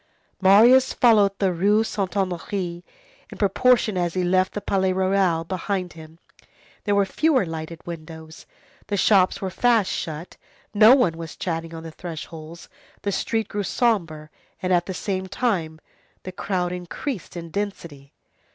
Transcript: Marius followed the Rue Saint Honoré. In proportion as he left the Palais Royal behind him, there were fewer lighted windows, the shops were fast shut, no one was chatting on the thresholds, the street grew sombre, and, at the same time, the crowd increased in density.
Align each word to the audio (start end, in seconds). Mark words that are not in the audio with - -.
Marius 0.41 0.93
followed 0.93 1.37
the 1.37 1.53
Rue 1.53 1.83
Saint 1.83 2.09
Honoré. 2.13 2.81
In 3.29 3.37
proportion 3.37 3.99
as 3.99 4.15
he 4.15 4.23
left 4.23 4.53
the 4.53 4.59
Palais 4.59 4.93
Royal 4.93 5.43
behind 5.43 5.93
him, 5.93 6.17
there 6.85 6.95
were 6.95 7.05
fewer 7.05 7.45
lighted 7.45 7.85
windows, 7.85 8.47
the 8.87 8.97
shops 8.97 9.41
were 9.41 9.51
fast 9.51 9.91
shut, 9.91 10.37
no 10.73 10.95
one 10.95 11.17
was 11.17 11.35
chatting 11.35 11.75
on 11.75 11.83
the 11.83 11.91
thresholds, 11.91 12.67
the 13.03 13.11
street 13.11 13.47
grew 13.47 13.61
sombre, 13.61 14.31
and, 14.59 14.73
at 14.73 14.87
the 14.87 14.95
same 14.95 15.27
time, 15.27 15.79
the 16.23 16.31
crowd 16.31 16.71
increased 16.71 17.37
in 17.37 17.51
density. 17.51 18.11